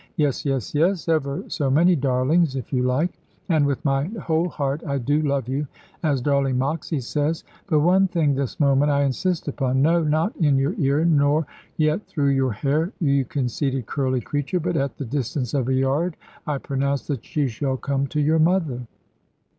[0.15, 1.07] Yes, yes, yes!
[1.07, 3.19] Ever so many darlings, if you like
[3.49, 5.67] and 'with my whole heart I do love you,'
[6.01, 7.43] as darling Moxy says.
[7.67, 11.45] But one thing, this moment, I insist upon no, not in your ear, nor
[11.77, 16.17] yet through your hair, you conceited curly creature; but at the distance of a yard
[16.47, 18.87] I pronounce that you shall come to your mother."